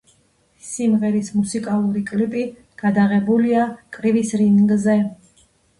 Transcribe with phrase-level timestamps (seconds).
[0.69, 2.47] სიმღერის მუსიკალური კლიპი
[2.85, 5.03] გადაღებულია კრივის რინგზე.